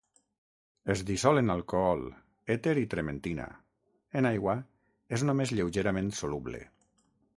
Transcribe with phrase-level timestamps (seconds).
[0.93, 2.01] Es dissol en alcohol,
[2.55, 3.45] èter i trementina;
[4.23, 4.57] en aigua
[5.19, 6.65] és només lleugerament soluble.